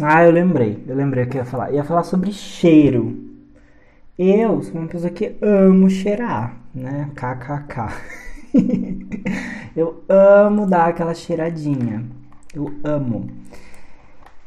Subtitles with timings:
[0.00, 0.82] Ah, eu lembrei.
[0.86, 1.70] Eu lembrei o que eu ia falar.
[1.70, 3.24] Eu ia falar sobre cheiro.
[4.18, 7.10] Eu sou uma pessoa que amo cheirar, né?
[7.14, 7.92] KKK.
[9.76, 12.04] eu amo dar aquela cheiradinha.
[12.54, 13.30] Eu amo.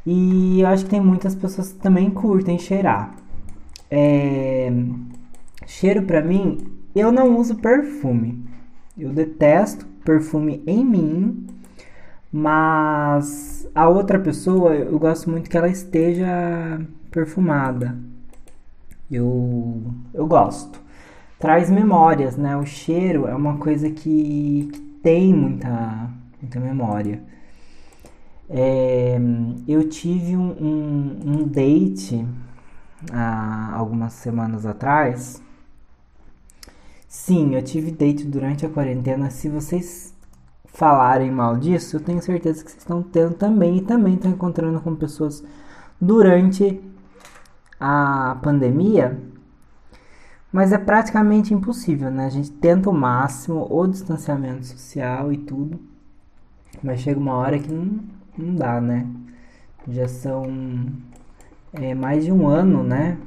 [0.05, 3.15] E eu acho que tem muitas pessoas que também curtem cheirar.
[3.91, 4.71] É...
[5.67, 6.57] Cheiro pra mim,
[6.95, 8.43] eu não uso perfume.
[8.97, 11.47] Eu detesto perfume em mim,
[12.31, 16.79] mas a outra pessoa eu gosto muito que ela esteja
[17.09, 17.97] perfumada.
[19.11, 20.79] Eu, eu gosto.
[21.39, 22.55] Traz memórias, né?
[22.57, 26.09] O cheiro é uma coisa que, que tem muita,
[26.41, 27.23] muita memória.
[28.49, 29.17] É,
[29.67, 32.25] eu tive um, um, um date
[33.11, 35.41] há algumas semanas atrás.
[37.07, 39.29] Sim, eu tive date durante a quarentena.
[39.31, 40.13] Se vocês
[40.73, 44.79] falarem mal disso, eu tenho certeza que vocês estão tendo também e também estão encontrando
[44.81, 45.43] com pessoas
[45.99, 46.81] durante
[47.79, 49.19] a pandemia.
[50.51, 52.25] Mas é praticamente impossível, né?
[52.25, 55.79] A gente tenta o máximo, o distanciamento social e tudo.
[56.81, 57.99] Mas chega uma hora que não,
[58.37, 59.05] não dá, né?
[59.87, 60.45] Já são
[61.73, 63.17] é, mais de um ano, né?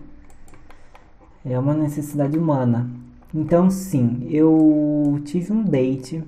[1.44, 2.90] É uma necessidade humana.
[3.32, 6.24] Então, sim, eu tive um date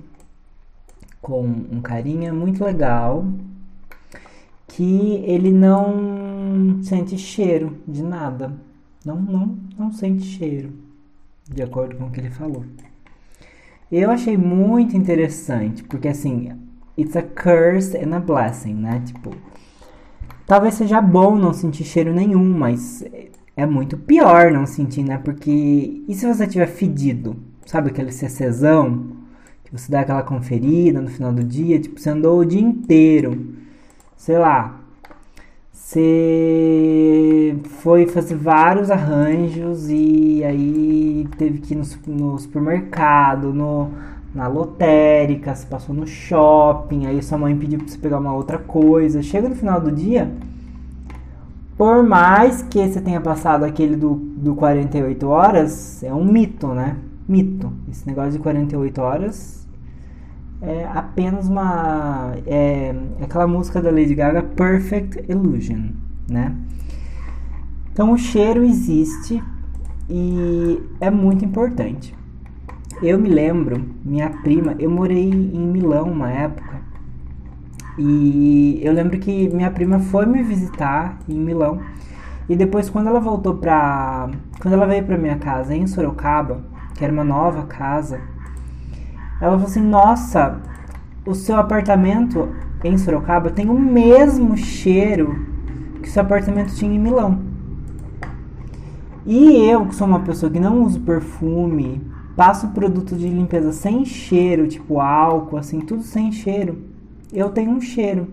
[1.25, 3.25] com um carinha muito legal
[4.67, 8.53] que ele não sente cheiro de nada.
[9.03, 10.71] Não, não, não sente cheiro,
[11.49, 12.63] de acordo com o que ele falou.
[13.91, 16.51] Eu achei muito interessante, porque assim,
[16.95, 19.01] it's a curse and a blessing, né?
[19.03, 19.31] Tipo,
[20.45, 23.03] talvez seja bom não sentir cheiro nenhum, mas
[23.57, 25.17] é muito pior não sentir, né?
[25.17, 27.35] Porque e se você tiver fedido?
[27.65, 29.24] Sabe aquele CCzão?
[29.77, 33.55] Você dá aquela conferida no final do dia, tipo, você andou o dia inteiro.
[34.15, 34.79] Sei lá.
[35.73, 43.91] Você foi fazer vários arranjos e aí teve que ir no, supermercado, no,
[44.33, 48.57] na lotérica, se passou no shopping, aí sua mãe pediu pra você pegar uma outra
[48.57, 49.21] coisa.
[49.21, 50.31] Chega no final do dia,
[51.77, 56.97] por mais que você tenha passado aquele do, do 48 horas, é um mito, né?
[57.27, 57.71] Mito.
[57.91, 59.64] Esse negócio de 48 horas
[60.61, 62.33] é apenas uma.
[62.45, 65.89] É, aquela música da Lady Gaga, Perfect Illusion,
[66.29, 66.55] né?
[67.91, 69.41] Então o cheiro existe
[70.09, 72.15] e é muito importante.
[73.01, 76.75] Eu me lembro, minha prima, eu morei em Milão uma época.
[77.97, 81.79] E eu lembro que minha prima foi me visitar em Milão.
[82.47, 84.29] E depois quando ela voltou pra.
[84.61, 88.21] Quando ela veio pra minha casa em Sorocaba, que era uma nova casa,
[89.41, 90.59] ela falou assim, nossa,
[91.25, 92.49] o seu apartamento
[92.83, 95.45] em Sorocaba tem o mesmo cheiro
[96.01, 97.39] que o seu apartamento tinha em Milão.
[99.25, 101.99] E eu, que sou uma pessoa que não uso perfume,
[102.35, 106.77] passo produto de limpeza sem cheiro, tipo álcool, assim, tudo sem cheiro,
[107.33, 108.27] eu tenho um cheiro,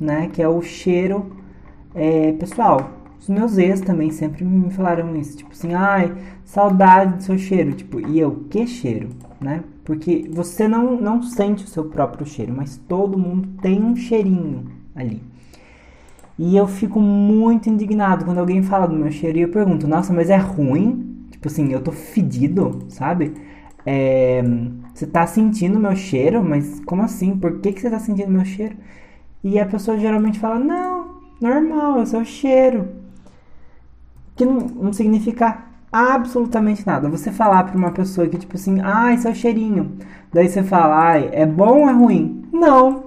[0.00, 0.28] né?
[0.32, 1.32] Que é o cheiro
[1.94, 2.92] é, pessoal.
[3.20, 7.72] Os meus ex também sempre me falaram isso, tipo assim, ai, saudade do seu cheiro,
[7.72, 9.08] tipo, e eu, que cheiro,
[9.40, 9.62] né?
[9.84, 14.70] Porque você não, não sente o seu próprio cheiro, mas todo mundo tem um cheirinho
[14.94, 15.22] ali.
[16.38, 20.12] E eu fico muito indignado quando alguém fala do meu cheiro e eu pergunto, nossa,
[20.12, 21.26] mas é ruim?
[21.30, 23.32] Tipo assim, eu tô fedido, sabe?
[23.86, 24.42] É,
[24.92, 27.36] você tá sentindo meu cheiro, mas como assim?
[27.38, 28.76] Por que, que você tá sentindo meu cheiro?
[29.44, 32.88] E a pessoa geralmente fala, não, normal, é o seu cheiro.
[34.34, 35.65] Que não, não significa
[35.96, 37.08] absolutamente nada.
[37.08, 39.96] Você falar pra uma pessoa que, tipo assim, ah, seu cheirinho.
[40.32, 42.44] Daí você fala, ai, é bom ou é ruim?
[42.52, 43.06] Não,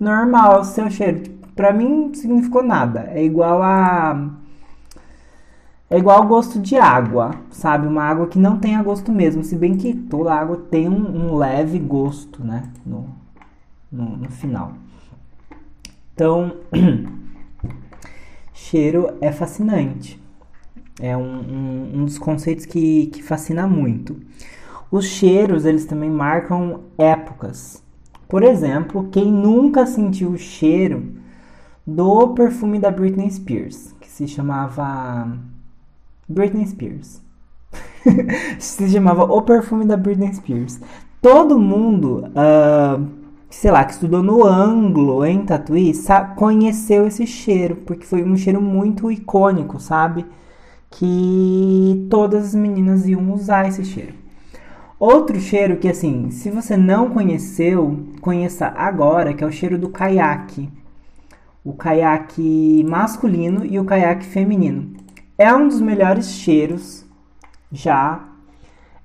[0.00, 1.22] normal, é o seu cheiro.
[1.54, 3.10] Pra mim não significou nada.
[3.12, 4.30] É igual a
[5.90, 7.86] é igual o gosto de água, sabe?
[7.86, 11.36] Uma água que não tenha gosto mesmo, se bem que toda água tem um, um
[11.36, 12.64] leve gosto, né?
[12.84, 13.08] No,
[13.92, 14.72] no, no final.
[16.14, 16.56] Então,
[18.52, 20.23] cheiro é fascinante.
[21.00, 24.16] É um, um, um dos conceitos que, que fascina muito.
[24.90, 27.82] Os cheiros, eles também marcam épocas.
[28.28, 31.14] Por exemplo, quem nunca sentiu o cheiro
[31.86, 35.36] do perfume da Britney Spears, que se chamava
[36.28, 37.24] Britney Spears.
[38.58, 40.80] se chamava O Perfume da Britney Spears.
[41.20, 43.06] Todo mundo, uh,
[43.50, 45.92] sei lá, que estudou no Anglo, em Tatuí,
[46.36, 50.24] conheceu esse cheiro, porque foi um cheiro muito icônico, sabe?
[50.96, 54.14] Que todas as meninas iam usar esse cheiro.
[54.98, 59.88] Outro cheiro que, assim, se você não conheceu, conheça agora, que é o cheiro do
[59.88, 60.70] caiaque.
[61.64, 64.94] o caiaque masculino e o caiaque feminino.
[65.38, 67.04] É um dos melhores cheiros
[67.72, 68.22] já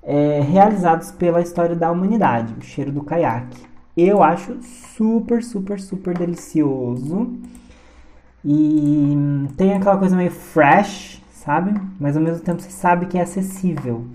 [0.02, 3.58] é, realizados pela história da humanidade, o cheiro do caiaque.
[3.96, 4.58] Eu acho
[4.96, 7.32] super, super, super delicioso.
[8.44, 9.16] E
[9.56, 11.74] tem aquela coisa meio fresh, sabe?
[11.98, 14.06] Mas ao mesmo tempo você sabe que é acessível.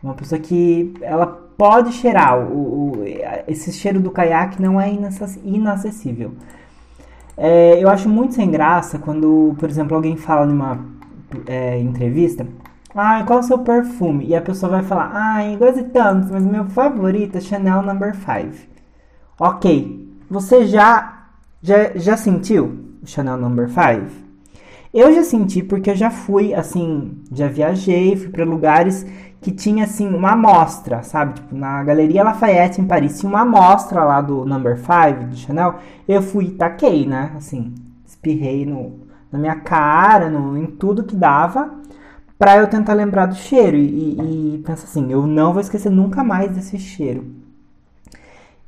[0.00, 2.38] Uma pessoa que ela pode cheirar.
[2.38, 3.04] O, o
[3.48, 4.88] esse cheiro do caiaque não é
[5.44, 6.34] inacessível.
[7.36, 10.78] É, eu acho muito sem graça quando, por exemplo, alguém fala numa
[11.46, 12.46] é, entrevista
[12.94, 14.26] ah, qual é o seu perfume?
[14.26, 18.14] E a pessoa vai falar, ah, gosto de tantos, mas meu favorito é Chanel Number
[18.14, 18.56] 5.
[19.38, 21.26] Ok, você já,
[21.62, 24.27] já, já sentiu o Chanel Number 5?
[24.92, 29.06] Eu já senti porque eu já fui, assim, já viajei, fui para lugares
[29.40, 31.34] que tinha, assim, uma amostra, sabe?
[31.34, 35.76] Tipo, na Galeria Lafayette, em Paris, tinha uma amostra lá do Number 5, do Chanel.
[36.08, 37.32] Eu fui e taquei, né?
[37.36, 37.74] Assim,
[38.04, 39.00] espirrei no,
[39.30, 41.70] na minha cara, no, em tudo que dava,
[42.38, 43.76] pra eu tentar lembrar do cheiro.
[43.76, 47.24] E, e pensa assim, eu não vou esquecer nunca mais desse cheiro.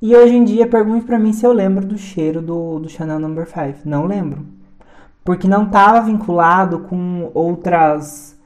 [0.01, 3.19] E hoje em dia, pergunte para mim se eu lembro do cheiro do, do Chanel
[3.19, 3.81] Number 5.
[3.85, 4.60] Não lembro.
[5.25, 8.39] Porque não estava vinculado com outras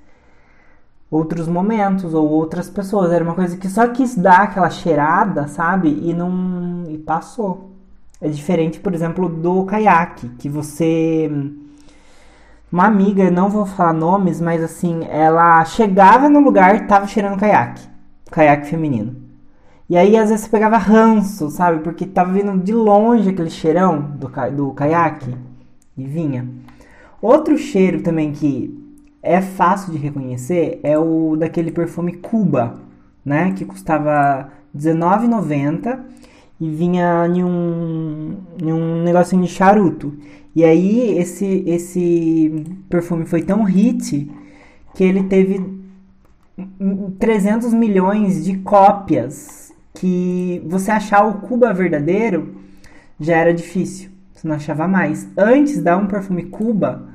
[1.11, 3.13] outros momentos ou outras pessoas.
[3.13, 5.89] Era uma coisa que só quis dar aquela cheirada, sabe?
[6.03, 7.71] E não e passou.
[8.21, 11.31] É diferente, por exemplo, do caiaque, que você
[12.75, 17.83] uma amiga, não vou falar nomes, mas assim, ela chegava no lugar tava cheirando caiaque,
[18.33, 19.15] caiaque feminino.
[19.89, 21.85] E aí às vezes você pegava ranço, sabe?
[21.85, 25.37] Porque tava vindo de longe aquele cheirão do, do caiaque
[25.97, 26.49] e vinha.
[27.25, 28.79] Outro cheiro também que
[29.23, 32.75] é fácil de reconhecer é o daquele perfume Cuba,
[33.25, 33.51] né?
[33.53, 36.01] Que custava R$19,90
[36.61, 40.15] e vinha em um, em um negocinho de charuto.
[40.55, 44.31] E aí esse, esse perfume foi tão hit
[44.95, 45.65] que ele teve
[47.19, 52.57] 300 milhões de cópias que você achar o Cuba verdadeiro
[53.19, 54.11] já era difícil.
[54.35, 55.27] Você não achava mais.
[55.39, 57.14] Antes da um perfume Cuba,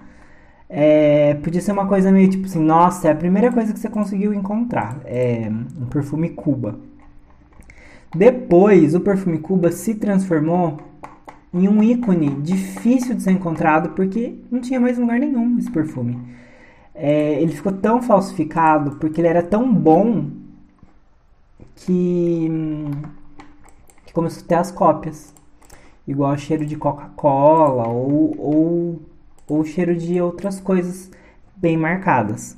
[0.70, 3.90] é, podia ser uma coisa meio tipo assim, nossa, é a primeira coisa que você
[3.90, 6.80] conseguiu encontrar, é um perfume Cuba.
[8.16, 10.80] Depois, o perfume Cuba se transformou
[11.54, 16.20] em um ícone difícil de ser encontrado porque não tinha mais lugar nenhum esse perfume.
[16.94, 20.30] É, ele ficou tão falsificado porque ele era tão bom
[21.76, 22.50] que,
[24.06, 25.34] que começou a ter as cópias.
[26.08, 29.02] Igual cheiro de Coca-Cola ou, ou
[29.50, 31.10] ou cheiro de outras coisas
[31.56, 32.58] bem marcadas.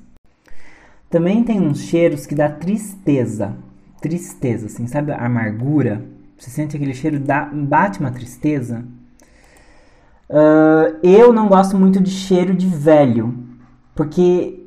[1.09, 3.55] Também tem uns cheiros que dá tristeza,
[4.01, 5.11] tristeza, assim, sabe?
[5.11, 6.05] Amargura.
[6.37, 8.85] Você sente aquele cheiro, dá, bate uma tristeza.
[10.29, 13.37] Uh, eu não gosto muito de cheiro de velho,
[13.93, 14.65] porque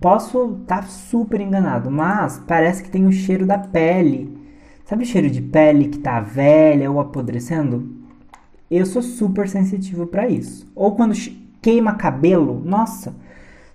[0.00, 4.38] posso estar tá super enganado, mas parece que tem o cheiro da pele.
[4.86, 8.00] Sabe o cheiro de pele que tá velha ou apodrecendo?
[8.70, 10.70] Eu sou super sensitivo para isso.
[10.74, 11.14] Ou quando
[11.60, 13.14] queima cabelo, nossa,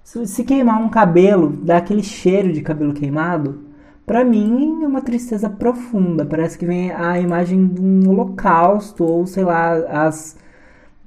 [0.03, 3.65] se queimar um cabelo, dá aquele cheiro de cabelo queimado,
[4.05, 6.25] para mim é uma tristeza profunda.
[6.25, 9.73] Parece que vem a imagem de um holocausto, ou sei lá,
[10.07, 10.37] as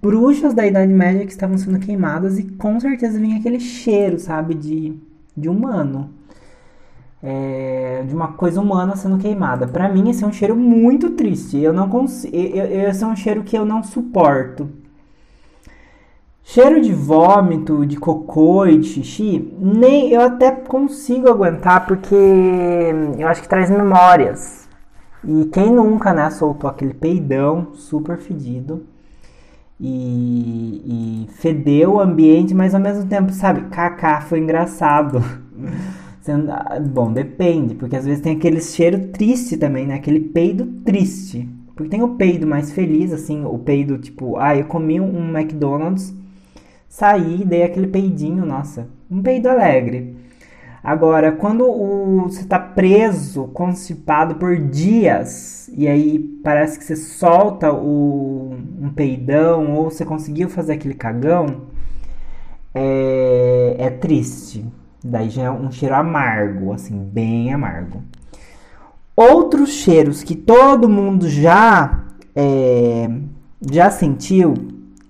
[0.03, 4.55] bruxas da Idade Média que estavam sendo queimadas, e com certeza vem aquele cheiro, sabe,
[4.55, 4.95] de,
[5.37, 6.11] de humano
[7.23, 9.67] é, de uma coisa humana sendo queimada.
[9.67, 11.59] Para mim, esse é um cheiro muito triste.
[11.59, 12.35] Eu não consigo.
[12.35, 14.69] Esse é um cheiro que eu não suporto.
[16.43, 22.15] Cheiro de vômito, de cocô e de xixi, nem eu até consigo aguentar porque
[23.19, 24.67] eu acho que traz memórias.
[25.23, 28.83] E quem nunca, né, soltou aquele peidão super fedido
[29.79, 35.23] e, e fedeu o ambiente, mas ao mesmo tempo, sabe, kaká, foi engraçado.
[36.29, 39.95] Sendo, ah, bom, depende, porque às vezes tem aquele cheiro triste também, né?
[39.95, 41.49] Aquele peido triste.
[41.75, 46.15] Porque tem o peido mais feliz, assim, o peido tipo, ah, eu comi um McDonald's,
[46.87, 50.17] saí, dei aquele peidinho, nossa, um peido alegre.
[50.85, 57.73] Agora, quando o, você está preso, constipado por dias, e aí parece que você solta
[57.73, 61.63] o, um peidão, ou você conseguiu fazer aquele cagão,
[62.75, 64.67] é, é triste.
[65.03, 68.03] Daí já é um cheiro amargo, assim, bem amargo.
[69.17, 73.09] Outros cheiros que todo mundo já é,
[73.71, 74.55] já sentiu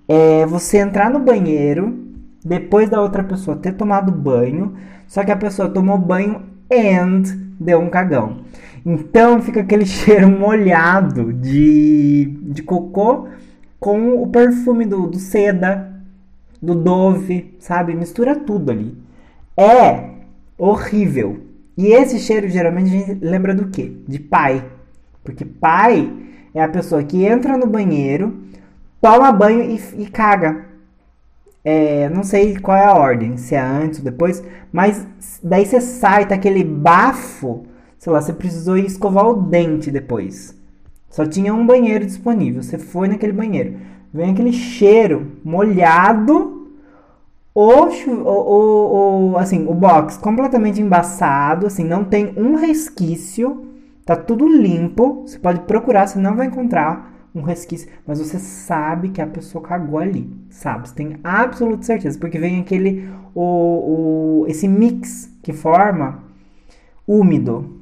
[0.08, 2.06] é você entrar no banheiro
[2.44, 4.74] depois da outra pessoa ter tomado banho,
[5.06, 6.42] só que a pessoa tomou banho
[6.72, 7.22] and
[7.60, 8.38] deu um cagão.
[8.84, 13.28] Então fica aquele cheiro molhado de, de cocô
[13.78, 15.92] com o perfume do, do seda,
[16.60, 17.94] do Dove, sabe?
[17.94, 19.07] Mistura tudo ali.
[19.58, 20.10] É
[20.56, 21.40] horrível.
[21.76, 23.92] E esse cheiro geralmente a gente lembra do quê?
[24.06, 24.64] De pai.
[25.24, 26.12] Porque pai
[26.54, 28.38] é a pessoa que entra no banheiro,
[29.00, 30.66] toma banho e, e caga.
[31.64, 35.04] É, não sei qual é a ordem, se é antes ou depois, mas
[35.42, 37.66] daí você sai, tá aquele bafo,
[37.98, 40.56] sei lá, você precisou ir escovar o dente depois.
[41.10, 43.76] Só tinha um banheiro disponível, você foi naquele banheiro.
[44.14, 46.57] Vem aquele cheiro molhado,
[47.60, 47.88] ou,
[48.24, 53.66] ou, ou assim, o box completamente embaçado, assim, não tem um resquício,
[54.04, 55.22] tá tudo limpo.
[55.26, 59.62] Você pode procurar, você não vai encontrar um resquício, mas você sabe que a pessoa
[59.62, 60.88] cagou ali, sabe?
[60.88, 66.22] Você tem absoluta certeza, porque vem aquele o, o esse mix que forma
[67.06, 67.77] úmido,